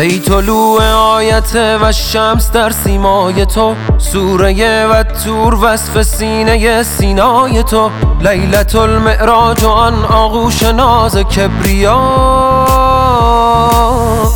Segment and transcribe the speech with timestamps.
[0.00, 7.90] ای طلوع آیت و شمس در سیمای تو سوره و تور وصف سینه سینای تو
[8.20, 12.00] لیلت المعراج و آن آغوش ناز کبریا.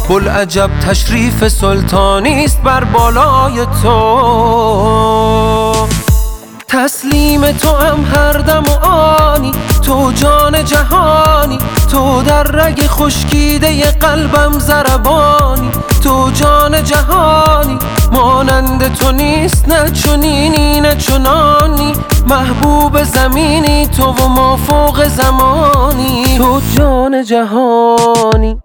[0.09, 3.95] بلعجب تشریف سلطانی است بر بالای تو.
[6.69, 9.53] تسلیم تو هم هر دم و آنی.
[9.87, 11.59] تو جان جهانی
[11.91, 15.71] تو در رگ خشکیده قلبم زربانی.
[16.05, 17.79] تو جان جهانی
[18.13, 21.93] مانند تو نیست نه چنینی نه چنانی.
[22.29, 26.39] محبوب زمینی تو و ما فوق زمانی.
[26.39, 28.64] تو جان جهانی.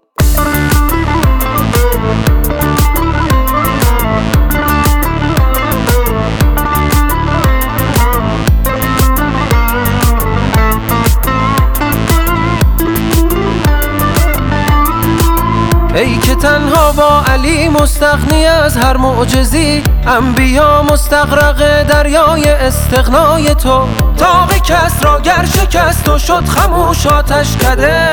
[15.94, 23.88] ای که تنها با علی مستغنی از هر معجزی انبیا مستغرق دریای استغنای تو.
[24.16, 28.10] تاق کس را گر شکست و شد خموش آتش کده.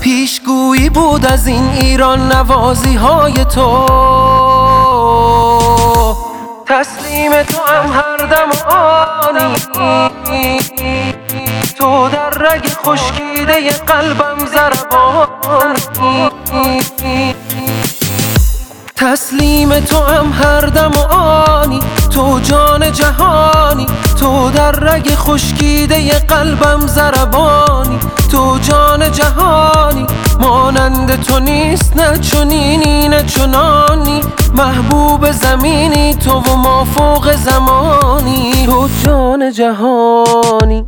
[0.00, 3.86] پیشگویی بود از این ایران نوازی های تو.
[6.66, 9.54] تسلیم تو هم هر دم آنی
[11.78, 15.33] تو در رگ خشکیده قلبم زربانی.
[18.96, 21.80] تسلیم تو هم هر دم آنی.
[22.10, 23.86] تو جان جهانی.
[24.20, 27.98] تو در رگ خشکیده قلبم زربانی.
[28.32, 30.06] تو جان جهانی.
[30.40, 34.20] مانند تو نیست نه چنینی نه چنانی.
[34.54, 38.66] محبوب زمینی تو و ما فوق زمانی.
[38.66, 40.86] تو جان جهانی.